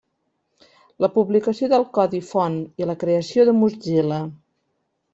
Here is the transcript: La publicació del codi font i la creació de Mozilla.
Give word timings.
La 1.05 1.09
publicació 1.17 1.69
del 1.75 1.87
codi 1.99 2.23
font 2.31 2.57
i 2.83 2.91
la 2.95 2.99
creació 3.05 3.49
de 3.51 3.57
Mozilla. 3.63 4.23